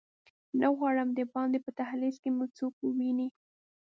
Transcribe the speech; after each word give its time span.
نه 0.59 0.67
غواړم 0.77 1.09
دباندې 1.19 1.59
په 1.65 1.71
دهلېز 1.77 2.15
کې 2.21 2.29
مې 2.37 2.47
څوک 2.57 2.73
وویني. 2.81 3.27